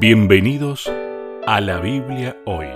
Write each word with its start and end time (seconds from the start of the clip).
Bienvenidos 0.00 0.90
a 1.46 1.60
la 1.60 1.78
Biblia 1.78 2.36
hoy. 2.46 2.66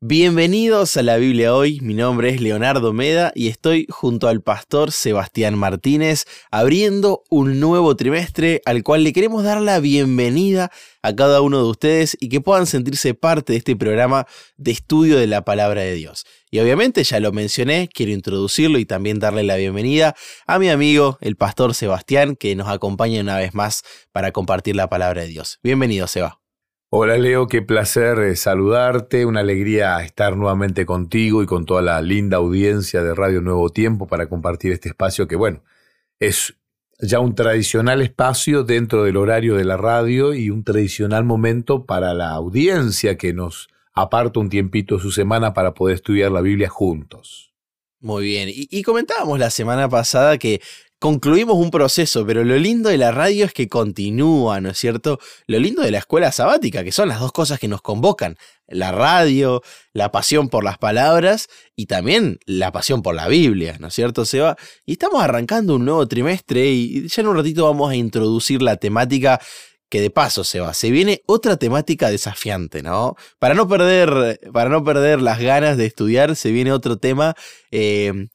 Bienvenidos 0.00 0.96
a 0.96 1.02
la 1.02 1.16
Biblia 1.16 1.56
hoy, 1.56 1.80
mi 1.80 1.92
nombre 1.92 2.28
es 2.28 2.40
Leonardo 2.40 2.92
Meda 2.92 3.32
y 3.34 3.48
estoy 3.48 3.84
junto 3.90 4.28
al 4.28 4.42
pastor 4.42 4.92
Sebastián 4.92 5.58
Martínez 5.58 6.24
abriendo 6.52 7.24
un 7.30 7.58
nuevo 7.58 7.96
trimestre 7.96 8.62
al 8.64 8.84
cual 8.84 9.02
le 9.02 9.12
queremos 9.12 9.42
dar 9.42 9.60
la 9.60 9.80
bienvenida 9.80 10.70
a 11.02 11.16
cada 11.16 11.40
uno 11.40 11.64
de 11.64 11.68
ustedes 11.68 12.16
y 12.20 12.28
que 12.28 12.40
puedan 12.40 12.66
sentirse 12.66 13.14
parte 13.14 13.54
de 13.54 13.58
este 13.58 13.74
programa 13.74 14.28
de 14.56 14.70
estudio 14.70 15.18
de 15.18 15.26
la 15.26 15.44
palabra 15.44 15.80
de 15.80 15.94
Dios. 15.94 16.26
Y 16.48 16.60
obviamente 16.60 17.02
ya 17.02 17.18
lo 17.18 17.32
mencioné, 17.32 17.88
quiero 17.92 18.12
introducirlo 18.12 18.78
y 18.78 18.84
también 18.84 19.18
darle 19.18 19.42
la 19.42 19.56
bienvenida 19.56 20.14
a 20.46 20.60
mi 20.60 20.70
amigo, 20.70 21.18
el 21.20 21.34
pastor 21.34 21.74
Sebastián, 21.74 22.36
que 22.36 22.54
nos 22.54 22.68
acompaña 22.68 23.20
una 23.20 23.36
vez 23.36 23.52
más 23.52 23.82
para 24.12 24.30
compartir 24.30 24.76
la 24.76 24.88
palabra 24.88 25.22
de 25.22 25.26
Dios. 25.26 25.58
Bienvenido, 25.64 26.06
Seba. 26.06 26.38
Hola 26.90 27.18
Leo, 27.18 27.48
qué 27.48 27.60
placer 27.60 28.18
eh, 28.20 28.34
saludarte, 28.34 29.26
una 29.26 29.40
alegría 29.40 30.02
estar 30.02 30.38
nuevamente 30.38 30.86
contigo 30.86 31.42
y 31.42 31.46
con 31.46 31.66
toda 31.66 31.82
la 31.82 32.00
linda 32.00 32.38
audiencia 32.38 33.02
de 33.02 33.14
Radio 33.14 33.42
Nuevo 33.42 33.68
Tiempo 33.68 34.06
para 34.06 34.26
compartir 34.30 34.72
este 34.72 34.88
espacio 34.88 35.28
que 35.28 35.36
bueno, 35.36 35.62
es 36.18 36.54
ya 36.98 37.20
un 37.20 37.34
tradicional 37.34 38.00
espacio 38.00 38.64
dentro 38.64 39.04
del 39.04 39.18
horario 39.18 39.56
de 39.56 39.66
la 39.66 39.76
radio 39.76 40.32
y 40.32 40.48
un 40.48 40.64
tradicional 40.64 41.24
momento 41.24 41.84
para 41.84 42.14
la 42.14 42.30
audiencia 42.30 43.18
que 43.18 43.34
nos 43.34 43.68
aparta 43.92 44.40
un 44.40 44.48
tiempito 44.48 44.96
de 44.96 45.02
su 45.02 45.12
semana 45.12 45.52
para 45.52 45.74
poder 45.74 45.96
estudiar 45.96 46.32
la 46.32 46.40
Biblia 46.40 46.70
juntos. 46.70 47.52
Muy 48.00 48.24
bien, 48.24 48.48
y, 48.48 48.66
y 48.70 48.82
comentábamos 48.82 49.38
la 49.38 49.50
semana 49.50 49.90
pasada 49.90 50.38
que 50.38 50.62
concluimos 50.98 51.56
un 51.56 51.70
proceso, 51.70 52.26
pero 52.26 52.44
lo 52.44 52.56
lindo 52.56 52.88
de 52.88 52.98
la 52.98 53.12
radio 53.12 53.44
es 53.44 53.52
que 53.52 53.68
continúa, 53.68 54.60
¿no 54.60 54.70
es 54.70 54.78
cierto? 54.78 55.18
Lo 55.46 55.58
lindo 55.58 55.82
de 55.82 55.90
la 55.90 55.98
escuela 55.98 56.32
sabática, 56.32 56.82
que 56.82 56.92
son 56.92 57.08
las 57.08 57.20
dos 57.20 57.32
cosas 57.32 57.58
que 57.58 57.68
nos 57.68 57.82
convocan, 57.82 58.36
la 58.66 58.92
radio, 58.92 59.62
la 59.92 60.10
pasión 60.10 60.48
por 60.48 60.64
las 60.64 60.78
palabras 60.78 61.48
y 61.76 61.86
también 61.86 62.38
la 62.46 62.72
pasión 62.72 63.02
por 63.02 63.14
la 63.14 63.28
Biblia, 63.28 63.76
¿no 63.78 63.88
es 63.88 63.94
cierto, 63.94 64.24
Seba? 64.24 64.56
Y 64.84 64.92
estamos 64.92 65.22
arrancando 65.22 65.76
un 65.76 65.84
nuevo 65.84 66.06
trimestre 66.08 66.68
y 66.68 67.08
ya 67.08 67.22
en 67.22 67.28
un 67.28 67.36
ratito 67.36 67.64
vamos 67.64 67.90
a 67.90 67.96
introducir 67.96 68.60
la 68.60 68.76
temática 68.76 69.40
que 69.88 70.00
de 70.02 70.10
paso 70.10 70.44
se 70.44 70.60
va, 70.60 70.74
se 70.74 70.90
viene 70.90 71.22
otra 71.24 71.56
temática 71.56 72.10
desafiante, 72.10 72.82
¿no? 72.82 73.16
Para 73.38 73.54
no 73.54 73.66
perder, 73.66 74.38
para 74.52 74.68
no 74.68 74.84
perder 74.84 75.22
las 75.22 75.40
ganas 75.40 75.78
de 75.78 75.86
estudiar, 75.86 76.36
se 76.36 76.50
viene 76.50 76.72
otro 76.72 76.98
tema 76.98 77.34
eh, 77.70 78.28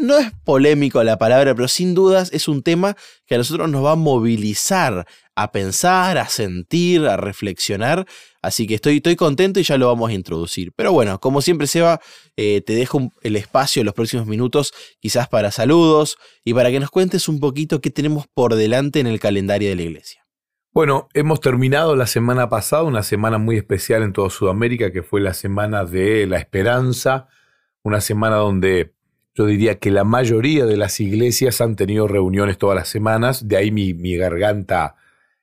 no, 0.00 0.18
es 0.18 0.32
polémico 0.44 1.02
la 1.02 1.18
palabra, 1.18 1.54
pero 1.54 1.68
sin 1.68 1.94
dudas 1.94 2.30
es 2.32 2.48
un 2.48 2.62
tema 2.62 2.96
que 3.26 3.34
a 3.34 3.38
nosotros 3.38 3.70
nos 3.70 3.84
va 3.84 3.92
a 3.92 3.96
movilizar 3.96 5.06
a 5.36 5.52
pensar, 5.52 6.18
a 6.18 6.26
sentir, 6.26 7.06
a 7.06 7.16
reflexionar. 7.16 8.06
Así 8.42 8.66
que 8.66 8.74
estoy, 8.74 8.96
estoy 8.96 9.16
contento 9.16 9.60
y 9.60 9.62
ya 9.62 9.78
lo 9.78 9.86
vamos 9.86 10.10
a 10.10 10.12
introducir. 10.12 10.72
Pero 10.76 10.92
bueno, 10.92 11.18
como 11.18 11.40
siempre, 11.40 11.66
Seba, 11.66 12.00
eh, 12.36 12.60
te 12.60 12.74
dejo 12.74 13.10
el 13.22 13.36
espacio 13.36 13.80
en 13.80 13.86
los 13.86 13.94
próximos 13.94 14.26
minutos, 14.26 14.72
quizás 15.00 15.28
para 15.28 15.50
saludos 15.50 16.18
y 16.44 16.52
para 16.52 16.70
que 16.70 16.80
nos 16.80 16.90
cuentes 16.90 17.28
un 17.28 17.40
poquito 17.40 17.80
qué 17.80 17.90
tenemos 17.90 18.26
por 18.34 18.54
delante 18.54 19.00
en 19.00 19.06
el 19.06 19.20
calendario 19.20 19.70
de 19.70 19.76
la 19.76 19.82
iglesia. 19.82 20.26
Bueno, 20.72 21.08
hemos 21.14 21.40
terminado 21.40 21.96
la 21.96 22.06
semana 22.06 22.48
pasada, 22.48 22.84
una 22.84 23.02
semana 23.02 23.38
muy 23.38 23.56
especial 23.56 24.02
en 24.02 24.12
toda 24.12 24.30
Sudamérica, 24.30 24.92
que 24.92 25.02
fue 25.02 25.20
la 25.20 25.34
semana 25.34 25.84
de 25.84 26.26
la 26.26 26.38
esperanza, 26.38 27.28
una 27.82 28.00
semana 28.00 28.36
donde 28.36 28.94
yo 29.34 29.46
diría 29.46 29.78
que 29.78 29.90
la 29.90 30.04
mayoría 30.04 30.66
de 30.66 30.76
las 30.76 31.00
iglesias 31.00 31.60
han 31.60 31.76
tenido 31.76 32.08
reuniones 32.08 32.58
todas 32.58 32.76
las 32.76 32.88
semanas, 32.88 33.48
de 33.48 33.56
ahí 33.56 33.70
mi, 33.70 34.16
garganta 34.16 34.96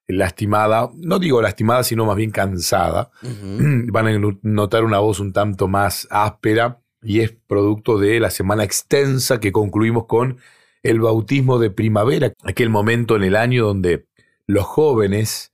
lastimada, 0.08 0.90
no 0.96 1.20
digo 1.20 1.42
lastimada, 1.42 1.84
sino 1.84 2.06
más 2.06 2.16
bien 2.16 2.32
cansada. 2.32 3.12
Van 3.22 4.08
a 4.08 4.20
notar 4.42 4.84
una 4.84 5.00
voz 5.00 5.20
un 5.20 5.34
tanto 5.34 5.68
más 5.68 6.08
áspera 6.12 6.80
y 7.02 7.22
es 7.22 7.32
producto 7.48 7.98
de 7.98 8.20
la 8.20 8.30
semana 8.30 8.64
extensa 8.64 9.40
que 9.40 9.52
concluimos 9.52 10.06
con 10.06 10.38
el 10.84 11.00
bautismo 11.00 11.60
de 11.60 11.70
primavera, 11.70 12.34
aquel 12.44 12.70
momento 12.70 13.16
en 13.16 13.24
el 13.24 13.36
año 13.36 13.66
donde 13.66 14.06
los 14.46 14.66
jóvenes, 14.66 15.54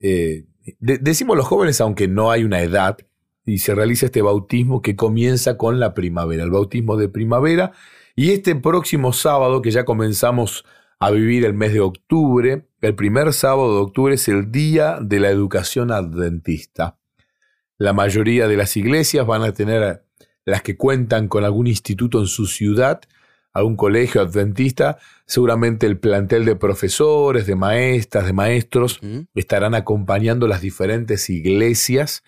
eh, 0.00 0.44
decimos 0.78 1.36
los 1.36 1.46
jóvenes 1.46 1.80
aunque 1.80 2.08
no 2.08 2.30
hay 2.30 2.44
una 2.44 2.60
edad, 2.60 2.98
y 3.46 3.58
se 3.58 3.74
realiza 3.74 4.06
este 4.06 4.22
bautismo 4.22 4.82
que 4.82 4.96
comienza 4.96 5.56
con 5.56 5.78
la 5.78 5.94
primavera, 5.94 6.42
el 6.42 6.50
bautismo 6.50 6.96
de 6.96 7.08
primavera. 7.08 7.72
Y 8.16 8.32
este 8.32 8.56
próximo 8.56 9.12
sábado, 9.12 9.62
que 9.62 9.70
ya 9.70 9.84
comenzamos 9.84 10.64
a 10.98 11.10
vivir 11.12 11.44
el 11.44 11.54
mes 11.54 11.72
de 11.72 11.80
octubre, 11.80 12.66
el 12.80 12.94
primer 12.96 13.32
sábado 13.32 13.74
de 13.74 13.80
octubre 13.82 14.14
es 14.14 14.26
el 14.28 14.50
Día 14.50 14.98
de 15.00 15.20
la 15.20 15.30
Educación 15.30 15.92
Adventista. 15.92 16.98
La 17.78 17.92
mayoría 17.92 18.48
de 18.48 18.56
las 18.56 18.76
iglesias 18.76 19.26
van 19.26 19.42
a 19.42 19.52
tener, 19.52 20.02
las 20.44 20.62
que 20.62 20.76
cuentan 20.76 21.28
con 21.28 21.44
algún 21.44 21.68
instituto 21.68 22.18
en 22.20 22.26
su 22.26 22.46
ciudad, 22.46 23.02
algún 23.52 23.76
colegio 23.76 24.20
adventista, 24.20 24.98
seguramente 25.24 25.86
el 25.86 25.98
plantel 25.98 26.44
de 26.44 26.56
profesores, 26.56 27.46
de 27.46 27.54
maestras, 27.54 28.26
de 28.26 28.32
maestros, 28.32 29.00
estarán 29.34 29.74
acompañando 29.74 30.48
las 30.48 30.60
diferentes 30.60 31.30
iglesias 31.30 32.22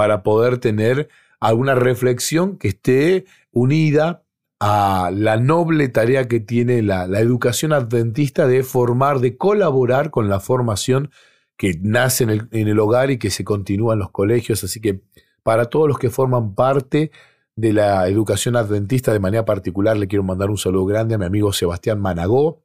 para 0.00 0.22
poder 0.22 0.56
tener 0.56 1.10
alguna 1.40 1.74
reflexión 1.74 2.56
que 2.56 2.68
esté 2.68 3.26
unida 3.52 4.22
a 4.58 5.10
la 5.12 5.36
noble 5.36 5.90
tarea 5.90 6.26
que 6.26 6.40
tiene 6.40 6.80
la, 6.80 7.04
educación 7.20 7.74
adventista 7.74 8.46
de 8.46 8.62
formar, 8.62 9.18
de 9.18 9.36
colaborar 9.36 10.10
con 10.10 10.30
la 10.30 10.40
formación 10.40 11.10
que 11.58 11.78
nace 11.82 12.24
en 12.24 12.30
el, 12.30 12.48
en 12.52 12.68
el 12.68 12.78
hogar 12.78 13.10
y 13.10 13.18
que 13.18 13.28
se 13.28 13.44
continúa 13.44 13.92
en 13.92 13.98
los 13.98 14.10
colegios. 14.10 14.64
Así 14.64 14.80
que 14.80 15.02
para 15.42 15.66
todos 15.66 15.86
los 15.86 15.98
que 15.98 16.08
forman 16.08 16.54
parte 16.54 17.10
de 17.54 17.74
la 17.74 18.08
educación 18.08 18.56
adventista 18.56 19.12
de 19.12 19.20
manera 19.20 19.44
particular, 19.44 19.98
le 19.98 20.08
quiero 20.08 20.22
mandar 20.22 20.48
un 20.48 20.56
saludo 20.56 20.86
grande 20.86 21.14
a 21.14 21.18
mi 21.18 21.26
amigo 21.26 21.52
Sebastián 21.52 22.00
Managó, 22.00 22.62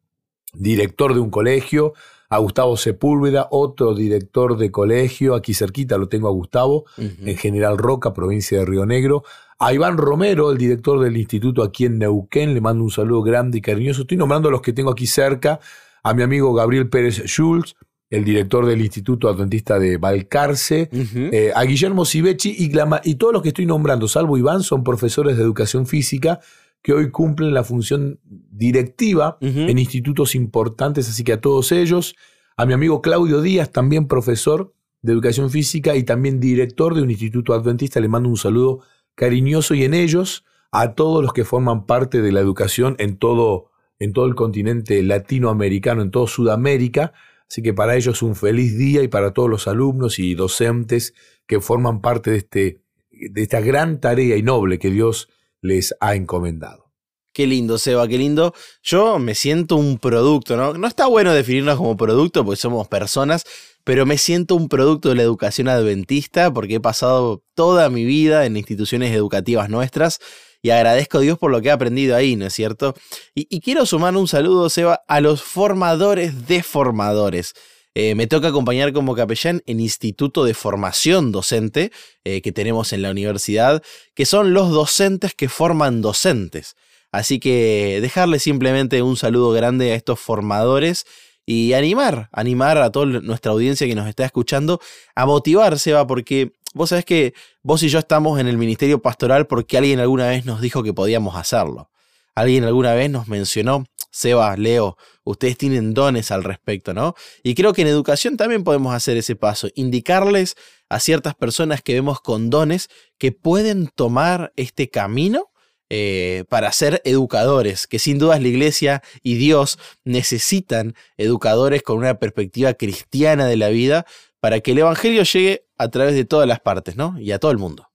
director 0.54 1.14
de 1.14 1.20
un 1.20 1.32
colegio, 1.32 1.96
a 2.36 2.40
Gustavo 2.40 2.78
Sepúlveda, 2.78 3.48
otro 3.52 3.96
director 3.96 4.58
de 4.58 4.70
colegio, 4.70 5.36
aquí 5.36 5.54
cerquita 5.54 5.98
lo 5.98 6.10
tengo 6.10 6.28
a 6.28 6.32
Gustavo, 6.32 6.86
en 6.98 7.38
General 7.38 7.78
Roca, 7.78 8.14
provincia 8.14 8.60
de 8.60 8.66
Río 8.66 8.86
Negro. 8.86 9.24
A 9.58 9.74
Iván 9.74 9.98
Romero, 9.98 10.52
el 10.52 10.58
director 10.58 11.00
del 11.00 11.16
instituto 11.16 11.64
aquí 11.64 11.86
en 11.86 11.98
Neuquén, 11.98 12.54
le 12.54 12.60
mando 12.60 12.84
un 12.84 12.92
saludo 12.92 13.24
grande 13.24 13.60
y 13.60 13.62
cariñoso. 13.62 14.02
Estoy 14.02 14.18
nombrando 14.18 14.50
a 14.50 14.52
los 14.52 14.62
que 14.62 14.74
tengo 14.74 14.92
aquí 14.92 15.08
cerca, 15.08 15.60
a 16.04 16.14
mi 16.14 16.24
amigo 16.24 16.54
Gabriel 16.54 16.90
Pérez 16.90 17.24
Schulz, 17.26 17.76
el 18.10 18.26
director 18.26 18.66
del 18.66 18.82
Instituto 18.82 19.30
Adventista 19.30 19.80
de 19.80 19.98
Balcarce, 19.98 20.90
eh, 20.92 21.52
a 21.56 21.64
Guillermo 21.64 22.06
Sivechi 22.06 22.50
y, 22.50 22.72
y 23.04 23.16
todos 23.16 23.34
los 23.34 23.42
que 23.42 23.50
estoy 23.50 23.66
nombrando, 23.66 24.08
salvo 24.08 24.38
Iván, 24.38 24.62
son 24.62 24.84
profesores 24.84 25.38
de 25.38 25.44
educación 25.44 25.88
física 25.88 26.40
que 26.86 26.94
hoy 26.94 27.10
cumplen 27.10 27.52
la 27.52 27.64
función 27.64 28.20
directiva 28.24 29.40
en 29.42 29.80
institutos 29.80 30.36
importantes, 30.36 31.10
así 31.10 31.24
que 31.24 31.34
a 31.34 31.42
todos 31.42 31.72
ellos, 31.72 32.16
a 32.58 32.68
mi 32.68 32.74
amigo 32.74 33.02
Claudio 33.02 33.42
Díaz, 33.42 33.72
también 33.72 34.08
profesor 34.08 34.72
de 35.02 35.12
educación 35.12 35.50
física 35.50 35.96
y 35.96 36.04
también 36.04 36.40
director 36.40 36.94
de 36.94 37.02
un 37.02 37.10
instituto 37.10 37.56
adventista, 37.56 38.00
le 38.00 38.08
mando 38.08 38.30
un 38.30 38.38
saludo 38.38 38.82
cariñoso 39.16 39.74
y 39.74 39.84
en 39.84 39.96
ellos 39.96 40.46
a 40.72 40.94
todos 40.94 41.24
los 41.24 41.34
que 41.34 41.44
forman 41.44 41.88
parte 41.88 42.22
de 42.22 42.32
la 42.32 42.42
educación 42.42 42.96
en 43.00 43.18
todo, 43.18 43.72
en 43.98 44.14
todo 44.14 44.28
el 44.28 44.36
continente 44.36 45.02
latinoamericano, 45.02 46.04
en 46.04 46.12
toda 46.12 46.28
Sudamérica. 46.28 47.14
Así 47.50 47.64
que 47.64 47.74
para 47.74 47.96
ellos 47.96 48.22
un 48.22 48.36
feliz 48.36 48.78
día 48.78 49.02
y 49.02 49.08
para 49.08 49.34
todos 49.34 49.50
los 49.50 49.68
alumnos 49.68 50.20
y 50.20 50.36
docentes 50.36 51.16
que 51.48 51.62
forman 51.62 52.02
parte 52.02 52.30
de, 52.30 52.38
este, 52.38 52.82
de 53.10 53.42
esta 53.42 53.60
gran 53.60 54.00
tarea 54.00 54.38
y 54.38 54.44
noble 54.44 54.78
que 54.78 54.92
Dios 54.92 55.30
les 55.66 55.96
ha 56.00 56.16
encomendado. 56.16 56.86
Qué 57.34 57.48
lindo, 57.48 57.78
Seba, 57.78 58.08
qué 58.08 58.18
lindo. 58.18 58.54
Yo 58.82 59.20
me 59.20 59.36
siento 59.36 59.76
un 59.76 60.00
producto, 60.00 60.56
¿no? 60.56 60.74
No 60.74 60.88
está 60.88 61.08
bueno 61.08 61.34
definirnos 61.34 61.76
como 61.76 61.98
producto 61.98 62.46
porque 62.46 62.62
somos 62.62 62.88
personas, 62.88 63.44
pero 63.84 64.06
me 64.06 64.18
siento 64.18 64.56
un 64.56 64.70
producto 64.70 65.10
de 65.10 65.16
la 65.16 65.24
educación 65.24 65.68
adventista 65.68 66.54
porque 66.54 66.76
he 66.76 66.80
pasado 66.80 67.44
toda 67.54 67.90
mi 67.90 68.06
vida 68.06 68.46
en 68.46 68.56
instituciones 68.56 69.14
educativas 69.14 69.70
nuestras 69.70 70.20
y 70.62 70.70
agradezco 70.70 71.18
a 71.18 71.22
Dios 71.22 71.38
por 71.38 71.52
lo 71.52 71.62
que 71.62 71.68
he 71.68 71.72
aprendido 71.72 72.16
ahí, 72.16 72.36
¿no 72.38 72.46
es 72.48 72.54
cierto? 72.54 72.96
Y, 73.36 73.60
quiero 73.60 73.86
sumar 73.86 74.16
un 74.16 74.28
saludo, 74.28 74.70
Seba, 74.70 75.02
a 75.08 75.22
los 75.22 75.44
formadores 75.44 76.48
de 76.48 76.64
formadores. 76.64 77.54
Eh, 77.98 78.14
me 78.14 78.28
toca 78.28 78.50
acompañar 78.50 78.92
como 78.92 79.16
capellán 79.16 79.64
en 79.66 79.80
Instituto 79.80 80.44
de 80.44 80.54
Formación 80.54 81.32
Docente 81.32 81.94
eh, 82.26 82.42
que 82.42 82.52
tenemos 82.52 82.92
en 82.92 83.02
la 83.02 83.10
universidad, 83.10 83.82
que 84.14 84.26
son 84.26 84.54
los 84.54 84.70
docentes 84.72 85.34
que 85.34 85.48
forman 85.48 86.02
docentes. 86.02 86.76
Así 87.14 87.40
que 87.40 88.00
dejarle 88.02 88.40
simplemente 88.40 89.02
un 89.02 89.16
saludo 89.16 89.52
grande 89.52 89.94
a 89.94 89.96
estos 89.96 90.20
formadores 90.20 91.06
y 91.46 91.72
animar, 91.72 92.28
animar 92.34 92.78
a 92.80 92.92
toda 92.92 93.06
nuestra 93.06 93.54
audiencia 93.54 93.88
que 93.88 93.96
nos 93.96 94.10
está 94.10 94.26
escuchando 94.26 94.82
a 95.16 95.26
motivarse, 95.26 95.94
va, 95.94 96.06
porque 96.06 96.52
vos 96.74 96.90
sabés 96.90 97.06
que 97.06 97.34
vos 97.64 97.82
y 97.84 97.88
yo 97.88 98.00
estamos 98.00 98.42
en 98.42 98.48
el 98.48 98.58
ministerio 98.58 99.02
pastoral 99.02 99.48
porque 99.48 99.78
alguien 99.78 100.02
alguna 100.02 100.28
vez 100.28 100.44
nos 100.46 100.60
dijo 100.60 100.84
que 100.84 100.94
podíamos 100.94 101.38
hacerlo. 101.38 101.90
Alguien 102.34 102.66
alguna 102.66 102.94
vez 102.94 103.10
nos 103.10 103.30
mencionó, 103.30 103.86
Seba, 104.16 104.56
Leo, 104.56 104.98
ustedes 105.26 105.58
tienen 105.58 105.94
dones 105.94 106.32
al 106.32 106.46
respecto, 106.46 106.94
¿no? 106.94 107.16
Y 107.44 107.54
creo 107.54 107.74
que 107.74 107.82
en 107.82 107.90
educación 107.90 108.38
también 108.38 108.64
podemos 108.64 108.96
hacer 108.96 109.18
ese 109.18 109.36
paso, 109.36 109.68
indicarles 109.76 110.56
a 110.88 111.02
ciertas 111.02 111.36
personas 111.36 111.82
que 111.82 111.96
vemos 111.96 112.22
con 112.22 112.50
dones 112.50 112.88
que 113.18 113.34
pueden 113.34 113.88
tomar 113.88 114.54
este 114.56 114.90
camino 114.90 115.52
eh, 115.90 116.46
para 116.48 116.72
ser 116.72 117.02
educadores, 117.04 117.88
que 117.88 118.00
sin 118.00 118.18
dudas 118.18 118.42
la 118.42 118.48
iglesia 118.48 119.04
y 119.22 119.36
Dios 119.36 119.78
necesitan 120.06 120.96
educadores 121.18 121.84
con 121.84 121.98
una 121.98 122.18
perspectiva 122.18 122.74
cristiana 122.74 123.48
de 123.48 123.58
la 123.58 123.68
vida 123.68 124.06
para 124.40 124.62
que 124.62 124.72
el 124.72 124.78
Evangelio 124.78 125.24
llegue 125.24 125.66
a 125.78 125.90
través 125.90 126.16
de 126.16 126.24
todas 126.24 126.48
las 126.48 126.62
partes, 126.62 126.96
¿no? 126.96 127.20
Y 127.20 127.34
a 127.34 127.40
todo 127.40 127.52
el 127.52 127.58
mundo. 127.58 127.90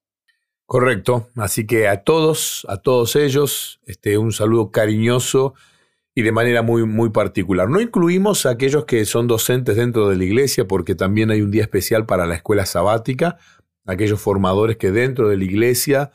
Correcto, 0.66 1.30
así 1.36 1.66
que 1.66 1.88
a 1.88 2.04
todos, 2.04 2.66
a 2.68 2.76
todos 2.76 3.16
ellos, 3.16 3.80
este, 3.86 4.18
un 4.18 4.32
saludo 4.32 4.70
cariñoso 4.70 5.54
y 6.20 6.22
de 6.22 6.32
manera 6.32 6.62
muy, 6.62 6.84
muy 6.84 7.10
particular. 7.10 7.68
No 7.68 7.80
incluimos 7.80 8.44
a 8.44 8.50
aquellos 8.50 8.84
que 8.84 9.04
son 9.06 9.26
docentes 9.26 9.76
dentro 9.76 10.08
de 10.08 10.16
la 10.16 10.24
iglesia 10.24 10.66
porque 10.66 10.94
también 10.94 11.30
hay 11.30 11.40
un 11.40 11.50
día 11.50 11.62
especial 11.62 12.04
para 12.04 12.26
la 12.26 12.34
escuela 12.34 12.66
sabática, 12.66 13.38
aquellos 13.86 14.20
formadores 14.20 14.76
que 14.76 14.90
dentro 14.90 15.30
de 15.30 15.38
la 15.38 15.44
iglesia 15.44 16.10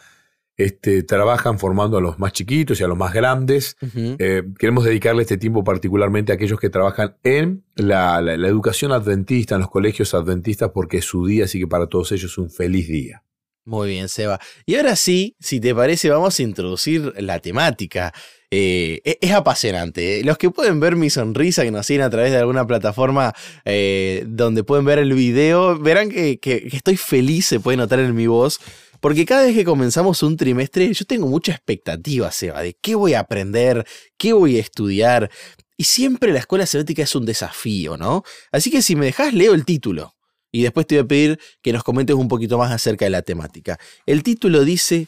este, 0.57 1.01
trabajan 1.01 1.57
formando 1.57 1.97
a 1.97 2.01
los 2.01 2.19
más 2.19 2.33
chiquitos 2.33 2.79
y 2.79 2.83
a 2.83 2.87
los 2.87 2.97
más 2.97 3.13
grandes. 3.13 3.77
Eh, 3.95 4.43
queremos 4.59 4.85
dedicarle 4.85 5.23
este 5.23 5.37
tiempo 5.37 5.63
particularmente 5.63 6.31
a 6.31 6.35
aquellos 6.35 6.59
que 6.59 6.69
trabajan 6.69 7.17
en 7.23 7.63
la, 7.73 8.21
la 8.21 8.47
educación 8.47 8.91
adventista, 8.91 9.55
en 9.55 9.61
los 9.61 9.71
colegios 9.71 10.13
adventistas, 10.13 10.69
porque 10.71 10.97
es 10.97 11.05
su 11.05 11.25
día, 11.25 11.45
así 11.45 11.59
que 11.59 11.67
para 11.67 11.87
todos 11.87 12.11
ellos 12.11 12.31
es 12.31 12.37
un 12.37 12.51
feliz 12.51 12.87
día. 12.87 13.23
Muy 13.65 13.89
bien, 13.89 14.07
Seba. 14.07 14.39
Y 14.67 14.75
ahora 14.75 14.95
sí, 14.95 15.35
si 15.39 15.59
te 15.59 15.73
parece, 15.73 16.11
vamos 16.11 16.39
a 16.39 16.43
introducir 16.43 17.11
la 17.17 17.39
temática. 17.39 18.13
Eh, 18.51 19.01
e-, 19.03 19.17
es, 19.21 19.31
apasionante. 19.31 20.23
Los 20.23 20.37
que 20.37 20.49
pueden 20.49 20.79
ver 20.79 20.95
mi 20.95 21.09
sonrisa, 21.09 21.63
que 21.63 21.71
nos 21.71 21.85
siguen 21.85 22.03
a 22.03 22.09
través 22.09 22.31
de 22.31 22.37
alguna 22.37 22.65
plataforma 22.65 23.33
eh, 23.65 24.23
donde 24.27 24.63
pueden 24.63 24.85
ver 24.85 24.99
el 24.99 25.13
video, 25.13 25.77
verán 25.79 26.09
que, 26.09 26.39
estoy 26.71 26.97
feliz, 26.97 27.45
se 27.45 27.59
puede 27.59 27.77
notar 27.77 27.99
en 27.99 28.15
mi 28.15 28.27
voz. 28.27 28.59
Porque 28.99 29.25
cada 29.25 29.43
vez 29.43 29.55
que 29.55 29.65
comenzamos 29.65 30.23
un 30.23 30.37
trimestre, 30.37 30.91
yo 30.93 31.05
tengo 31.05 31.27
mucha 31.27 31.51
expectativa, 31.51 32.31
Seba, 32.31 32.61
de 32.61 32.75
qué 32.81 32.95
voy 32.95 33.13
a 33.13 33.19
aprender, 33.19 33.85
qué 34.17 34.33
voy 34.33 34.57
a 34.57 34.61
estudiar. 34.61 35.29
Y 35.77 35.83
siempre 35.83 36.31
la 36.31 36.39
escuela 36.39 36.65
sabática 36.65 37.03
es 37.03 37.13
un 37.15 37.25
desafío, 37.25 37.97
¿no? 37.97 38.23
Así 38.51 38.71
que 38.71 38.81
si 38.81 38.95
me 38.95 39.07
dejas, 39.07 39.33
leo 39.33 39.53
el 39.53 39.65
título. 39.65 40.15
Y 40.51 40.63
después 40.63 40.87
te 40.87 40.95
voy 40.95 41.03
a 41.03 41.07
pedir 41.07 41.39
que 41.61 41.73
nos 41.73 41.83
comentes 41.83 42.15
un 42.15 42.29
poquito 42.29 42.57
más 42.57 42.71
acerca 42.71 43.05
de 43.05 43.11
la 43.11 43.21
temática. 43.21 43.77
El 44.05 44.23
título 44.23 44.63
dice 44.63 45.07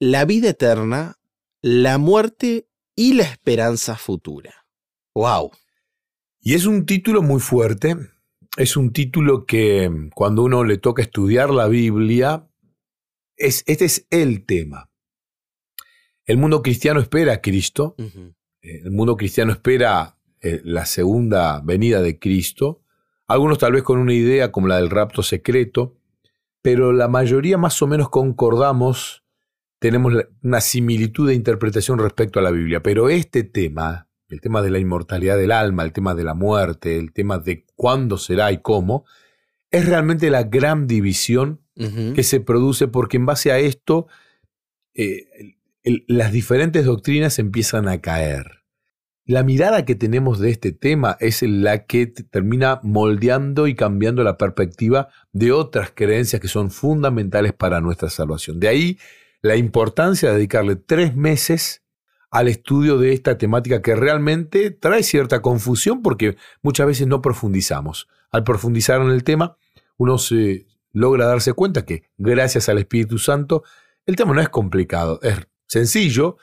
La 0.00 0.24
vida 0.24 0.50
eterna, 0.50 1.18
la 1.62 1.98
muerte 1.98 2.67
y 2.98 3.12
la 3.12 3.22
esperanza 3.22 3.94
futura. 3.94 4.66
¡Wow! 5.14 5.52
Y 6.40 6.54
es 6.54 6.66
un 6.66 6.84
título 6.84 7.22
muy 7.22 7.38
fuerte. 7.38 7.96
Es 8.56 8.76
un 8.76 8.92
título 8.92 9.46
que 9.46 10.10
cuando 10.16 10.42
uno 10.42 10.64
le 10.64 10.78
toca 10.78 11.02
estudiar 11.02 11.50
la 11.50 11.68
Biblia, 11.68 12.48
es, 13.36 13.62
este 13.68 13.84
es 13.84 14.08
el 14.10 14.44
tema. 14.44 14.90
El 16.26 16.38
mundo 16.38 16.60
cristiano 16.60 16.98
espera 16.98 17.34
a 17.34 17.40
Cristo. 17.40 17.94
El 18.60 18.90
mundo 18.90 19.16
cristiano 19.16 19.52
espera 19.52 20.18
eh, 20.40 20.60
la 20.64 20.84
segunda 20.84 21.60
venida 21.60 22.02
de 22.02 22.18
Cristo. 22.18 22.82
Algunos 23.28 23.58
tal 23.58 23.74
vez 23.74 23.84
con 23.84 24.00
una 24.00 24.12
idea 24.12 24.50
como 24.50 24.66
la 24.66 24.78
del 24.78 24.90
rapto 24.90 25.22
secreto, 25.22 25.96
pero 26.62 26.92
la 26.92 27.06
mayoría 27.06 27.58
más 27.58 27.80
o 27.80 27.86
menos 27.86 28.08
concordamos 28.08 29.22
tenemos 29.78 30.12
una 30.42 30.60
similitud 30.60 31.28
de 31.28 31.34
interpretación 31.34 31.98
respecto 31.98 32.38
a 32.38 32.42
la 32.42 32.50
Biblia, 32.50 32.82
pero 32.82 33.08
este 33.08 33.44
tema, 33.44 34.08
el 34.28 34.40
tema 34.40 34.62
de 34.62 34.70
la 34.70 34.78
inmortalidad 34.78 35.36
del 35.36 35.52
alma, 35.52 35.84
el 35.84 35.92
tema 35.92 36.14
de 36.14 36.24
la 36.24 36.34
muerte, 36.34 36.98
el 36.98 37.12
tema 37.12 37.38
de 37.38 37.64
cuándo 37.76 38.18
será 38.18 38.50
y 38.52 38.58
cómo, 38.58 39.04
es 39.70 39.86
realmente 39.86 40.30
la 40.30 40.44
gran 40.44 40.86
división 40.86 41.60
que 42.14 42.24
se 42.24 42.40
produce 42.40 42.88
porque 42.88 43.18
en 43.18 43.26
base 43.26 43.52
a 43.52 43.60
esto 43.60 44.08
eh, 44.94 45.54
las 46.08 46.32
diferentes 46.32 46.84
doctrinas 46.84 47.38
empiezan 47.38 47.86
a 47.86 48.00
caer. 48.00 48.64
La 49.24 49.44
mirada 49.44 49.84
que 49.84 49.94
tenemos 49.94 50.40
de 50.40 50.50
este 50.50 50.72
tema 50.72 51.16
es 51.20 51.42
la 51.42 51.84
que 51.84 52.08
termina 52.08 52.80
moldeando 52.82 53.68
y 53.68 53.76
cambiando 53.76 54.24
la 54.24 54.38
perspectiva 54.38 55.08
de 55.32 55.52
otras 55.52 55.92
creencias 55.94 56.42
que 56.42 56.48
son 56.48 56.72
fundamentales 56.72 57.52
para 57.52 57.80
nuestra 57.80 58.10
salvación. 58.10 58.58
De 58.58 58.66
ahí 58.66 58.98
la 59.42 59.56
importancia 59.56 60.30
de 60.30 60.36
dedicarle 60.36 60.76
tres 60.76 61.14
meses 61.14 61.82
al 62.30 62.48
estudio 62.48 62.98
de 62.98 63.12
esta 63.12 63.38
temática 63.38 63.80
que 63.80 63.96
realmente 63.96 64.70
trae 64.70 65.02
cierta 65.02 65.40
confusión 65.40 66.02
porque 66.02 66.36
muchas 66.62 66.86
veces 66.86 67.06
no 67.06 67.22
profundizamos. 67.22 68.08
Al 68.30 68.44
profundizar 68.44 69.00
en 69.00 69.10
el 69.10 69.24
tema, 69.24 69.56
uno 69.96 70.18
se 70.18 70.66
logra 70.92 71.26
darse 71.26 71.52
cuenta 71.52 71.84
que 71.84 72.04
gracias 72.18 72.68
al 72.68 72.78
Espíritu 72.78 73.18
Santo, 73.18 73.62
el 74.04 74.16
tema 74.16 74.34
no 74.34 74.40
es 74.40 74.48
complicado, 74.48 75.20
es 75.22 75.36
sencillo, 75.66 76.36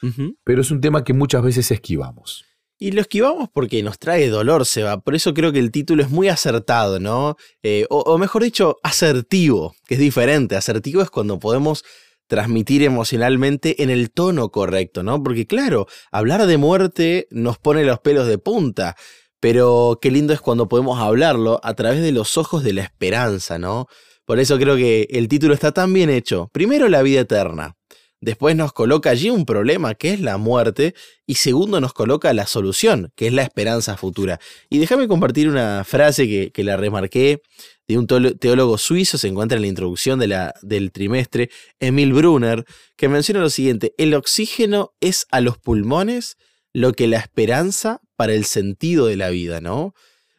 pero 0.43 0.61
es 0.61 0.71
un 0.71 0.81
tema 0.81 1.03
que 1.03 1.13
muchas 1.13 1.43
veces 1.43 1.69
esquivamos. 1.71 2.45
Y 2.77 2.91
lo 2.91 3.01
esquivamos 3.01 3.49
porque 3.53 3.81
nos 3.83 3.99
trae 3.99 4.29
dolor, 4.29 4.65
Seba. 4.65 4.99
Por 4.99 5.15
eso 5.15 5.33
creo 5.33 5.53
que 5.53 5.59
el 5.59 5.71
título 5.71 6.03
es 6.03 6.09
muy 6.09 6.27
acertado, 6.27 6.99
¿no? 6.99 7.37
Eh, 7.63 7.85
o, 7.89 8.17
mejor 8.17 8.43
dicho, 8.43 8.77
asertivo, 8.83 9.73
que 9.87 9.93
es 9.93 9.99
diferente. 9.99 10.57
Asertivo 10.57 11.01
es 11.01 11.09
cuando 11.09 11.39
podemos 11.39 11.85
transmitir 12.27 12.83
emocionalmente 12.83 13.83
en 13.83 13.89
el 13.89 14.11
tono 14.11 14.49
correcto, 14.49 15.03
¿no? 15.03 15.21
Porque 15.21 15.47
claro, 15.47 15.87
hablar 16.11 16.45
de 16.45 16.57
muerte 16.57 17.27
nos 17.31 17.57
pone 17.57 17.83
los 17.83 17.99
pelos 17.99 18.27
de 18.27 18.37
punta, 18.37 18.95
pero 19.39 19.99
qué 20.01 20.11
lindo 20.11 20.33
es 20.33 20.41
cuando 20.41 20.67
podemos 20.67 20.99
hablarlo 20.99 21.59
a 21.63 21.73
través 21.73 22.01
de 22.01 22.11
los 22.11 22.37
ojos 22.37 22.63
de 22.63 22.73
la 22.73 22.81
esperanza, 22.83 23.59
¿no? 23.59 23.87
Por 24.25 24.39
eso 24.39 24.57
creo 24.57 24.75
que 24.75 25.07
el 25.11 25.27
título 25.27 25.53
está 25.53 25.71
tan 25.71 25.93
bien 25.93 26.09
hecho. 26.09 26.49
Primero, 26.51 26.89
la 26.89 27.03
vida 27.03 27.21
eterna. 27.21 27.75
Después 28.21 28.55
nos 28.55 28.73
coloca 28.73 29.11
allí 29.11 29.29
un 29.29 29.45
problema, 29.45 29.93
que 29.93 30.13
es 30.13 30.19
la 30.19 30.37
muerte, 30.37 30.95
y 31.27 31.35
segundo 31.35 31.79
nos 31.79 31.93
coloca 31.93 32.33
la 32.33 32.47
solución, 32.47 33.11
que 33.15 33.27
es 33.27 33.33
la 33.33 33.43
esperanza 33.43 33.97
futura. 33.97 34.39
Y 34.67 34.79
déjame 34.79 35.07
compartir 35.07 35.47
una 35.47 35.83
frase 35.83 36.27
que, 36.27 36.51
que 36.51 36.63
la 36.63 36.75
remarqué 36.75 37.43
de 37.87 37.97
un 37.97 38.07
teólogo 38.07 38.77
suizo, 38.77 39.17
se 39.17 39.27
encuentra 39.27 39.57
en 39.57 39.61
la 39.61 39.67
introducción 39.67 40.19
de 40.19 40.27
la, 40.27 40.53
del 40.61 40.91
trimestre, 40.91 41.49
Emil 41.79 42.13
Brunner, 42.13 42.65
que 42.95 43.09
menciona 43.09 43.41
lo 43.41 43.49
siguiente, 43.49 43.93
el 43.97 44.13
oxígeno 44.13 44.93
es 45.01 45.27
a 45.31 45.41
los 45.41 45.57
pulmones 45.57 46.37
lo 46.73 46.93
que 46.93 47.07
la 47.07 47.19
esperanza 47.19 48.01
para 48.15 48.33
el 48.33 48.45
sentido 48.45 49.05
de 49.05 49.15
la 49.15 49.29
vida, 49.29 49.61
¿no? 49.61 49.93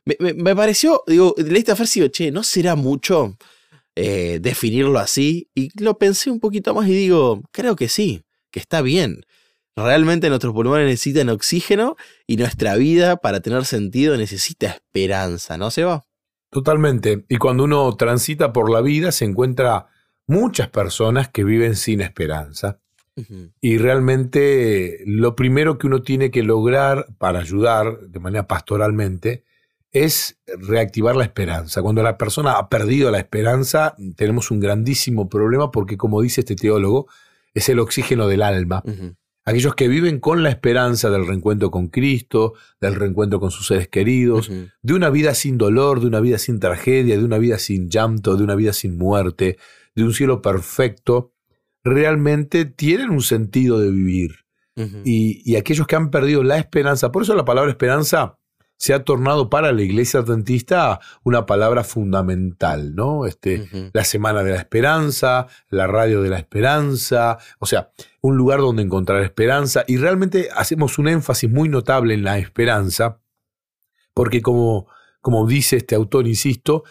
Me, 0.04 0.54
pareció, 0.54 1.02
digo, 1.09 1.35
leí 1.37 1.59
esta 1.59 1.75
frase 1.75 1.99
y 1.99 2.02
digo, 2.02 2.12
che, 2.12 2.30
¿no 2.30 2.44
será 2.44 2.76
mucho 2.76 3.37
eh, 3.97 4.38
definirlo 4.40 5.00
así? 5.00 5.50
Y 5.52 5.70
lo 5.82 5.99
pensé 5.99 6.30
un 6.30 6.38
poquito 6.38 6.75
más 6.75 6.88
y 6.88 6.92
digo, 6.92 7.42
creo 7.50 7.75
que 7.75 7.88
sí, 7.88 8.23
que 8.52 8.61
está 8.61 8.82
bien. 8.82 9.23
Realmente 9.75 10.28
nuestros 10.28 10.54
pulmones 10.54 10.87
necesitan 10.87 11.28
oxígeno 11.28 11.97
y 12.26 12.37
nuestra 12.37 12.76
vida 12.76 13.16
para 13.16 13.40
tener 13.40 13.64
sentido 13.64 14.16
necesita 14.16 14.68
esperanza, 14.68 15.59
¿no, 15.59 15.73
Seba? 15.73 16.06
Totalmente. 16.50 17.24
Y 17.28 17.36
cuando 17.36 17.64
uno 17.64 17.94
transita 17.96 18.52
por 18.52 18.70
la 18.70 18.80
vida 18.80 19.12
se 19.12 19.24
encuentra 19.24 19.86
muchas 20.26 20.68
personas 20.68 21.28
que 21.28 21.44
viven 21.44 21.76
sin 21.76 22.00
esperanza. 22.00 22.80
Y 23.62 23.78
realmente 23.78 25.00
lo 25.06 25.34
primero 25.34 25.78
que 25.78 25.86
uno 25.86 26.02
tiene 26.02 26.30
que 26.30 26.42
lograr 26.42 27.06
para 27.16 27.38
ayudar 27.38 28.00
de 28.00 28.20
manera 28.20 28.46
pastoralmente 28.46 29.42
es 29.90 30.38
reactivar 30.46 31.16
la 31.16 31.24
esperanza. 31.24 31.80
Cuando 31.80 32.02
la 32.02 32.18
persona 32.18 32.58
ha 32.58 32.68
perdido 32.68 33.10
la 33.10 33.18
esperanza, 33.18 33.96
tenemos 34.16 34.50
un 34.50 34.60
grandísimo 34.60 35.30
problema 35.30 35.70
porque, 35.70 35.96
como 35.96 36.20
dice 36.20 36.42
este 36.42 36.56
teólogo, 36.56 37.06
es 37.54 37.70
el 37.70 37.78
oxígeno 37.78 38.28
del 38.28 38.42
alma 38.42 38.82
aquellos 39.46 39.76
que 39.76 39.86
viven 39.86 40.18
con 40.18 40.42
la 40.42 40.50
esperanza 40.50 41.08
del 41.08 41.26
reencuentro 41.26 41.70
con 41.70 41.86
Cristo, 41.86 42.54
del 42.80 42.96
reencuentro 42.96 43.38
con 43.38 43.52
sus 43.52 43.68
seres 43.68 43.88
queridos, 43.88 44.50
de 44.82 44.92
una 44.92 45.08
vida 45.08 45.34
sin 45.34 45.56
dolor, 45.56 46.00
de 46.00 46.08
una 46.08 46.20
vida 46.20 46.38
sin 46.38 46.58
tragedia, 46.58 47.16
de 47.16 47.24
una 47.24 47.38
vida 47.38 47.58
sin 47.58 47.88
llanto, 47.88 48.36
de 48.36 48.42
una 48.42 48.56
vida 48.56 48.72
sin 48.72 48.98
muerte, 48.98 49.56
de 49.94 50.02
un 50.02 50.12
cielo 50.12 50.42
perfecto, 50.42 51.32
realmente 51.84 52.64
tienen 52.64 53.10
un 53.10 53.22
sentido 53.22 53.78
de 53.78 53.90
vivir. 53.90 54.44
y, 55.04 55.40
y, 55.50 55.56
aquellos 55.56 55.86
que 55.86 55.96
han 55.96 56.10
perdido 56.10 56.42
la 56.42 56.58
esperanza, 56.58 57.10
por 57.10 57.22
eso 57.22 57.34
la 57.34 57.46
palabra 57.46 57.70
esperanza 57.70 58.38
se 58.76 58.92
ha 58.92 59.04
tornado 59.04 59.49
para 59.49 59.73
la 59.73 59.83
iglesia 59.83 60.21
adventista 60.21 61.00
una 61.23 61.47
palabra 61.47 61.83
fundamental, 61.83 62.95
¿no? 62.95 63.26
Este, 63.26 63.90
La 63.92 64.04
Semana 64.04 64.42
de 64.42 64.50
la 64.50 64.59
Esperanza, 64.59 65.47
la 65.71 65.87
Radio 65.87 66.23
de 66.23 66.30
la 66.30 66.38
Esperanza, 66.38 67.38
o 67.59 67.66
sea, 67.66 67.90
un 68.21 68.37
lugar 68.37 68.61
donde 68.61 68.83
encontrar 68.83 69.23
esperanza 69.23 69.85
y 69.87 69.97
realmente 69.97 70.49
hacemos 70.54 70.99
un 70.99 71.09
énfasis 71.09 71.50
muy 71.50 71.68
notable 71.68 72.14
en 72.14 72.25
la 72.25 72.38
esperanza, 72.38 73.21
porque 74.12 74.42
como, 74.42 74.88
como 75.21 75.47
dice 75.47 75.76
este 75.76 75.95
autor, 75.95 76.26
insisto, 76.26 76.85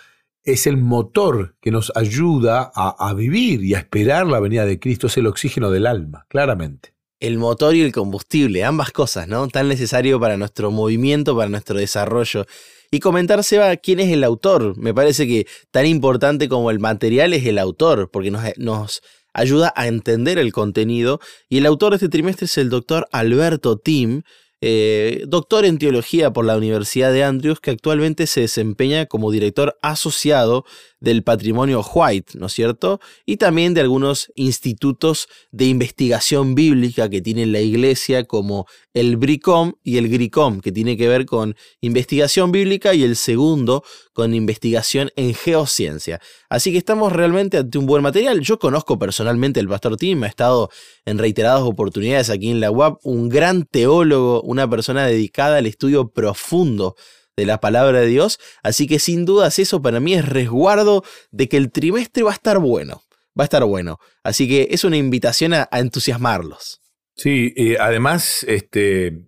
es 0.44 0.68
el 0.68 0.78
motor 0.78 1.56
que 1.60 1.72
nos 1.72 1.92
ayuda 1.96 2.72
a, 2.74 2.96
a 3.10 3.14
vivir 3.14 3.64
y 3.64 3.74
a 3.76 3.80
esperar 3.80 4.28
la 4.28 4.40
venida 4.40 4.66
de 4.66 4.80
Cristo, 4.80 5.08
es 5.08 5.18
el 5.18 5.28
oxígeno 5.28 5.72
del 5.72 5.88
alma, 5.88 6.26
claramente. 6.30 6.95
El 7.20 7.38
motor 7.38 7.76
y 7.76 7.82
el 7.82 7.92
combustible, 7.92 8.64
ambas 8.64 8.92
cosas, 8.92 9.28
¿no? 9.28 9.48
Tan 9.48 9.68
necesario 9.68 10.20
para 10.20 10.38
nuestro 10.38 10.72
movimiento, 10.72 11.36
para 11.36 11.50
nuestro 11.50 11.80
desarrollo. 11.80 12.46
Y 12.92 13.00
comentar, 13.00 13.44
Seba, 13.44 13.76
quién 13.78 14.00
es 14.00 14.12
el 14.12 14.24
autor. 14.24 14.78
Me 14.78 14.94
parece 14.94 15.28
que 15.28 15.48
tan 15.72 15.86
importante 15.86 16.48
como 16.50 16.72
el 16.72 16.80
material 16.80 17.34
es 17.34 17.46
el 17.46 17.58
autor, 17.58 18.10
porque 18.12 18.32
nos, 18.32 18.44
nos 18.58 19.02
ayuda 19.34 19.74
a 19.76 19.88
entender 19.88 20.38
el 20.38 20.52
contenido. 20.52 21.20
Y 21.50 21.58
el 21.58 21.66
autor 21.66 21.92
de 21.92 21.98
este 21.98 22.10
trimestre 22.10 22.46
es 22.46 22.58
el 22.58 22.70
doctor 22.70 23.08
Alberto 23.12 23.78
Tim, 23.78 24.24
eh, 24.62 25.24
doctor 25.28 25.66
en 25.66 25.78
teología 25.78 26.32
por 26.32 26.46
la 26.46 26.58
Universidad 26.58 27.12
de 27.12 27.24
Andrews, 27.24 27.60
que 27.60 27.72
actualmente 27.72 28.26
se 28.26 28.42
desempeña 28.42 29.06
como 29.06 29.32
director 29.32 29.78
asociado 29.82 30.66
del 31.06 31.22
patrimonio 31.22 31.86
White, 31.94 32.38
¿no 32.40 32.48
es 32.48 32.54
cierto? 32.54 33.00
Y 33.28 33.38
también 33.38 33.76
de 33.76 33.82
algunos 33.82 34.32
institutos 34.34 35.28
de 35.52 35.66
investigación 35.66 36.56
bíblica 36.56 37.10
que 37.10 37.22
tiene 37.22 37.46
la 37.46 37.62
iglesia, 37.62 38.26
como 38.26 38.66
el 38.96 39.16
BRICOM 39.16 39.74
y 39.84 39.98
el 39.98 40.10
GRICOM, 40.10 40.62
que 40.62 40.72
tiene 40.72 40.98
que 40.98 41.08
ver 41.08 41.28
con 41.28 41.56
investigación 41.80 42.52
bíblica, 42.52 42.96
y 42.96 43.04
el 43.04 43.16
segundo 43.16 43.84
con 44.14 44.34
investigación 44.34 45.12
en 45.16 45.36
geociencia. 45.36 46.20
Así 46.50 46.72
que 46.72 46.80
estamos 46.80 47.14
realmente 47.14 47.58
ante 47.58 47.78
un 47.78 47.86
buen 47.86 48.02
material. 48.02 48.42
Yo 48.42 48.58
conozco 48.58 48.98
personalmente 48.98 49.60
al 49.60 49.68
pastor 49.68 49.98
Tim, 49.98 50.24
ha 50.24 50.28
estado 50.28 50.72
en 51.06 51.20
reiteradas 51.20 51.62
oportunidades 51.62 52.32
aquí 52.32 52.50
en 52.50 52.60
la 52.60 52.72
UAP, 52.72 52.98
un 53.04 53.30
gran 53.30 53.66
teólogo, 53.66 54.42
una 54.42 54.68
persona 54.68 55.06
dedicada 55.06 55.58
al 55.58 55.68
estudio 55.68 56.10
profundo 56.10 56.96
de 57.38 57.46
la 57.46 57.60
palabra 57.60 58.00
de 58.00 58.08
Dios, 58.08 58.40
así 58.64 58.88
que 58.88 59.00
sin 59.00 59.26
dudas 59.26 59.60
eso 59.60 59.82
para 59.82 60.00
mí 60.00 60.14
es 60.14 60.28
resguardo 60.28 61.04
de 61.32 61.50
que 61.50 61.58
el 61.58 61.72
trimestre 61.72 62.24
va 62.24 62.32
a 62.32 62.36
estar 62.36 62.60
bueno, 62.60 63.04
va 63.38 63.44
a 63.44 63.46
estar 63.46 63.64
bueno, 63.66 64.00
así 64.24 64.48
que 64.48 64.70
es 64.72 64.84
una 64.84 64.98
invitación 64.98 65.54
a, 65.54 65.68
entusiasmarlos. 65.72 66.82
Sí, 67.16 67.54
además, 67.80 68.46
este, 68.48 69.28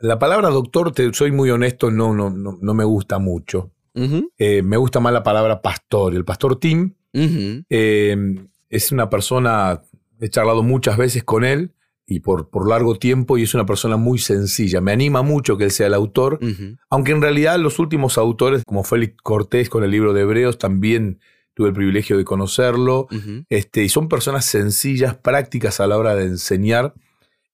la 0.00 0.18
palabra 0.18 0.48
doctor, 0.48 0.92
te 0.92 1.12
soy 1.12 1.32
muy 1.32 1.50
honesto, 1.50 1.90
no, 1.90 2.14
no, 2.14 2.30
no, 2.30 2.74
me 2.74 2.84
gusta 2.84 3.18
mucho. 3.18 3.72
Eh, 4.38 4.62
me 4.62 4.76
gusta 4.76 5.00
más 5.00 5.12
la 5.12 5.24
palabra 5.24 5.60
pastor. 5.60 6.14
El 6.14 6.24
pastor 6.24 6.60
Tim 6.60 6.94
eh, 7.12 8.16
es 8.68 8.92
una 8.92 9.10
persona, 9.10 9.82
he 10.20 10.28
charlado 10.28 10.62
muchas 10.62 10.96
veces 10.96 11.24
con 11.24 11.44
él, 11.44 11.72
y 12.10 12.20
por, 12.20 12.48
por 12.48 12.66
largo 12.66 12.98
tiempo 12.98 13.36
y 13.36 13.42
es 13.42 13.52
una 13.54 13.66
persona 13.66 13.98
muy 13.98 14.18
sencilla. 14.18 14.80
Me 14.80 14.92
anima 14.92 15.20
mucho 15.20 15.58
que 15.58 15.64
él 15.64 15.70
sea 15.70 15.88
el 15.88 15.94
autor, 15.94 16.40
aunque 16.88 17.12
en 17.12 17.20
realidad 17.20 17.58
los 17.58 17.78
últimos 17.78 18.16
autores, 18.16 18.62
como 18.66 18.82
Félix 18.82 19.16
Cortés 19.22 19.68
con 19.68 19.84
el 19.84 19.90
libro 19.90 20.14
de 20.14 20.22
Hebreos, 20.22 20.56
también 20.56 21.20
tuve 21.52 21.68
el 21.68 21.74
privilegio 21.74 22.16
de 22.16 22.24
conocerlo, 22.24 23.08
este, 23.50 23.84
y 23.84 23.90
son 23.90 24.08
personas 24.08 24.46
sencillas, 24.46 25.16
prácticas 25.16 25.80
a 25.80 25.86
la 25.86 25.98
hora 25.98 26.14
de 26.14 26.24
enseñar 26.24 26.94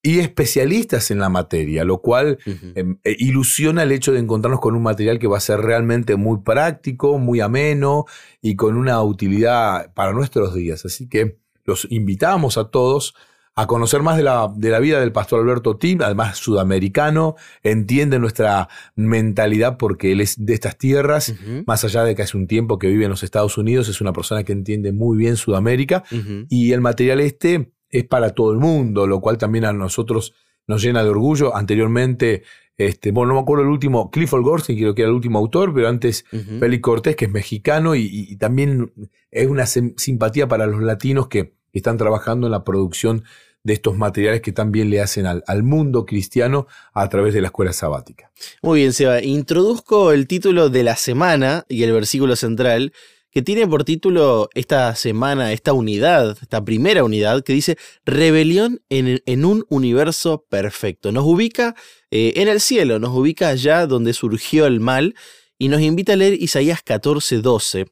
y 0.02 0.20
especialistas 0.20 1.10
en 1.10 1.18
la 1.18 1.30
materia, 1.30 1.82
lo 1.82 1.98
cual 1.98 2.38
em, 2.76 2.98
e 3.02 3.16
ilusiona 3.18 3.82
el 3.82 3.90
hecho 3.90 4.12
de 4.12 4.20
encontrarnos 4.20 4.60
con 4.60 4.76
un 4.76 4.82
material 4.82 5.18
que 5.18 5.26
va 5.26 5.38
a 5.38 5.40
ser 5.40 5.62
realmente 5.62 6.14
muy 6.14 6.42
práctico, 6.42 7.18
muy 7.18 7.40
ameno 7.40 8.04
y 8.40 8.54
con 8.54 8.76
una 8.76 9.02
utilidad 9.02 9.92
para 9.94 10.12
nuestros 10.12 10.54
días. 10.54 10.84
Así 10.84 11.08
que 11.08 11.38
los 11.64 11.88
invitamos 11.90 12.56
a 12.56 12.70
todos 12.70 13.14
a 13.56 13.66
conocer 13.66 14.02
más 14.02 14.16
de 14.16 14.24
la, 14.24 14.52
de 14.54 14.70
la 14.70 14.80
vida 14.80 14.98
del 14.98 15.12
pastor 15.12 15.40
Alberto 15.40 15.76
Tim, 15.76 16.02
además 16.02 16.38
sudamericano, 16.38 17.36
entiende 17.62 18.18
nuestra 18.18 18.68
mentalidad 18.96 19.76
porque 19.76 20.12
él 20.12 20.20
es 20.20 20.44
de 20.44 20.54
estas 20.54 20.76
tierras, 20.76 21.34
más 21.66 21.84
allá 21.84 22.02
de 22.02 22.16
que 22.16 22.22
hace 22.22 22.36
un 22.36 22.48
tiempo 22.48 22.78
que 22.78 22.88
vive 22.88 23.04
en 23.04 23.10
los 23.10 23.22
Estados 23.22 23.56
Unidos, 23.56 23.88
es 23.88 24.00
una 24.00 24.12
persona 24.12 24.42
que 24.42 24.52
entiende 24.52 24.92
muy 24.92 25.16
bien 25.16 25.36
Sudamérica 25.36 26.02
y 26.48 26.72
el 26.72 26.80
material 26.80 27.20
este 27.20 27.72
es 27.90 28.04
para 28.04 28.30
todo 28.30 28.52
el 28.52 28.58
mundo, 28.58 29.06
lo 29.06 29.20
cual 29.20 29.38
también 29.38 29.64
a 29.64 29.72
nosotros 29.72 30.34
nos 30.66 30.82
llena 30.82 31.04
de 31.04 31.10
orgullo. 31.10 31.54
Anteriormente, 31.54 32.42
este, 32.76 33.12
bueno, 33.12 33.28
no 33.28 33.34
me 33.34 33.42
acuerdo 33.42 33.62
el 33.62 33.70
último, 33.70 34.10
Clifford 34.10 34.42
Gorski, 34.42 34.76
creo 34.76 34.96
que 34.96 35.02
era 35.02 35.10
el 35.10 35.14
último 35.14 35.38
autor, 35.38 35.72
pero 35.72 35.88
antes 35.88 36.24
Félix 36.58 36.82
Cortés, 36.82 37.14
que 37.14 37.26
es 37.26 37.30
mexicano, 37.30 37.94
y, 37.94 38.36
también 38.36 38.92
es 39.30 39.46
una 39.46 39.66
simpatía 39.66 40.48
para 40.48 40.66
los 40.66 40.82
latinos 40.82 41.28
que 41.28 41.54
están 41.78 41.98
trabajando 41.98 42.46
en 42.46 42.52
la 42.52 42.64
producción 42.64 43.24
de 43.64 43.72
estos 43.72 43.96
materiales 43.96 44.42
que 44.42 44.52
también 44.52 44.90
le 44.90 45.00
hacen 45.00 45.26
al, 45.26 45.62
mundo 45.62 46.04
cristiano 46.04 46.66
a 46.92 47.08
través 47.08 47.32
de 47.32 47.40
la 47.40 47.48
escuela 47.48 47.72
sabática. 47.72 48.30
Muy 48.62 48.80
bien, 48.80 48.92
Seba. 48.92 49.22
Introduzco 49.22 50.12
el 50.12 50.26
título 50.26 50.68
de 50.68 50.82
la 50.82 50.96
semana 50.96 51.64
y 51.68 51.82
el 51.82 51.92
versículo 51.92 52.36
central, 52.36 52.92
que 53.30 53.40
tiene 53.40 53.66
por 53.66 53.84
título 53.84 54.50
esta 54.54 54.94
semana, 54.94 55.52
esta 55.52 55.72
unidad, 55.72 56.36
esta 56.40 56.62
primera 56.62 57.04
unidad, 57.04 57.42
que 57.42 57.54
dice 57.54 57.78
Rebelión 58.04 58.82
en, 58.90 59.22
en 59.24 59.44
un 59.46 59.64
universo 59.70 60.44
perfecto. 60.50 61.10
Nos 61.10 61.24
ubica 61.24 61.74
eh, 62.10 62.34
en 62.36 62.48
el 62.48 62.60
cielo, 62.60 62.98
nos 62.98 63.16
ubica 63.16 63.48
allá 63.48 63.86
donde 63.86 64.12
surgió 64.12 64.66
el 64.66 64.78
mal 64.78 65.14
y 65.58 65.68
nos 65.68 65.80
invita 65.80 66.12
a 66.12 66.16
leer 66.16 66.34
Isaías 66.34 66.82
14, 66.82 67.38
12 67.38 67.86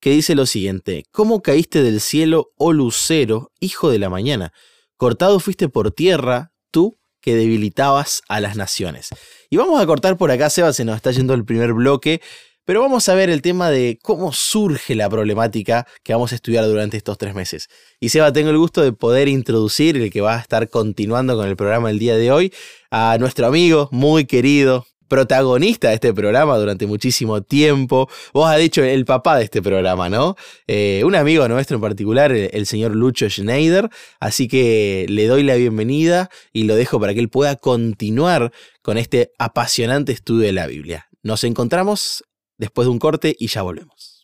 que 0.00 0.10
dice 0.10 0.34
lo 0.34 0.46
siguiente, 0.46 1.04
¿Cómo 1.10 1.42
caíste 1.42 1.82
del 1.82 2.00
cielo, 2.00 2.52
oh 2.56 2.72
lucero, 2.72 3.52
hijo 3.60 3.90
de 3.90 3.98
la 3.98 4.10
mañana? 4.10 4.52
Cortado 4.96 5.40
fuiste 5.40 5.68
por 5.68 5.90
tierra, 5.90 6.52
tú 6.70 6.96
que 7.20 7.34
debilitabas 7.34 8.22
a 8.28 8.40
las 8.40 8.56
naciones. 8.56 9.08
Y 9.50 9.56
vamos 9.56 9.80
a 9.80 9.86
cortar 9.86 10.16
por 10.16 10.30
acá, 10.30 10.48
Seba, 10.48 10.72
se 10.72 10.84
nos 10.84 10.96
está 10.96 11.10
yendo 11.10 11.34
el 11.34 11.44
primer 11.44 11.72
bloque, 11.72 12.20
pero 12.64 12.80
vamos 12.80 13.08
a 13.08 13.14
ver 13.14 13.30
el 13.30 13.42
tema 13.42 13.70
de 13.70 13.98
cómo 14.02 14.32
surge 14.32 14.94
la 14.94 15.08
problemática 15.08 15.86
que 16.02 16.12
vamos 16.12 16.32
a 16.32 16.34
estudiar 16.34 16.66
durante 16.66 16.96
estos 16.96 17.16
tres 17.16 17.34
meses. 17.34 17.68
Y 18.00 18.08
Seba, 18.08 18.32
tengo 18.32 18.50
el 18.50 18.58
gusto 18.58 18.82
de 18.82 18.92
poder 18.92 19.28
introducir, 19.28 19.96
el 19.96 20.10
que 20.10 20.20
va 20.20 20.36
a 20.36 20.40
estar 20.40 20.68
continuando 20.68 21.36
con 21.36 21.48
el 21.48 21.56
programa 21.56 21.90
el 21.90 21.98
día 21.98 22.16
de 22.16 22.30
hoy, 22.32 22.52
a 22.90 23.16
nuestro 23.18 23.46
amigo 23.46 23.88
muy 23.92 24.24
querido, 24.26 24.86
protagonista 25.08 25.88
de 25.88 25.94
este 25.94 26.12
programa 26.12 26.56
durante 26.56 26.86
muchísimo 26.86 27.42
tiempo. 27.42 28.08
Vos 28.32 28.48
has 28.48 28.58
dicho 28.58 28.82
el 28.82 29.04
papá 29.04 29.38
de 29.38 29.44
este 29.44 29.62
programa, 29.62 30.08
¿no? 30.08 30.36
Eh, 30.66 31.02
un 31.04 31.14
amigo 31.14 31.46
nuestro 31.48 31.76
en 31.76 31.80
particular, 31.80 32.32
el, 32.32 32.66
señor 32.66 32.94
Lucho 32.94 33.28
Schneider. 33.28 33.88
Así 34.20 34.48
que 34.48 35.06
le 35.08 35.26
doy 35.26 35.42
la 35.42 35.54
bienvenida 35.54 36.30
y 36.52 36.64
lo 36.64 36.76
dejo 36.76 37.00
para 37.00 37.14
que 37.14 37.20
él 37.20 37.28
pueda 37.28 37.56
continuar 37.56 38.52
con 38.82 38.98
este 38.98 39.32
apasionante 39.38 40.12
estudio 40.12 40.46
de 40.46 40.52
la 40.52 40.66
Biblia. 40.66 41.08
Nos 41.22 41.44
encontramos 41.44 42.24
después 42.58 42.86
de 42.86 42.92
un 42.92 42.98
corte 42.98 43.34
y 43.38 43.48
ya 43.48 43.62
volvemos. 43.62 44.15